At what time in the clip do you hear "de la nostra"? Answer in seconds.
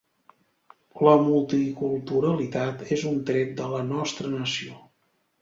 3.61-4.35